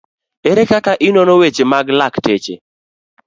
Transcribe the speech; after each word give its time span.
Ere 0.49 0.63
kaka 0.71 0.93
inono 1.07 1.33
weche 1.39 1.63
mag 1.71 1.85
lakteche 1.99 2.55